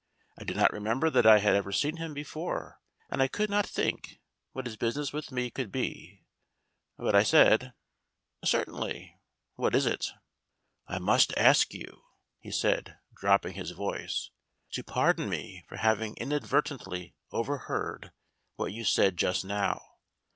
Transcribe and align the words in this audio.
I 0.35 0.43
did 0.45 0.57
not 0.57 0.73
remember 0.73 1.11
that 1.11 1.27
I 1.27 1.37
had 1.37 1.53
ever 1.53 1.71
seen 1.71 1.97
him 1.97 2.15
before, 2.15 2.81
and 3.11 3.21
I 3.21 3.27
could 3.27 3.51
not 3.51 3.67
think 3.67 4.19
what 4.51 4.65
his 4.65 4.75
business 4.75 5.13
with 5.13 5.31
me 5.31 5.51
could 5.51 5.71
be, 5.71 6.23
but 6.97 7.13
I 7.13 7.21
said, 7.21 7.75
"Certainly. 8.43 9.19
What 9.57 9.75
is 9.75 9.85
it?" 9.85 10.07
"I 10.87 10.97
must 10.97 11.37
ask 11.37 11.71
you" 11.71 12.01
he 12.39 12.49
said, 12.49 12.97
dropping 13.15 13.53
his 13.53 13.69
voice, 13.77 14.31
"to 14.71 14.83
pardon 14.83 15.29
me 15.29 15.63
for 15.69 15.77
having 15.77 16.15
inadvertently 16.17 17.13
overheard 17.31 18.11
what 18.55 18.73
you 18.73 18.83
said 18.83 19.17
just 19.17 19.45
now. 19.45 19.79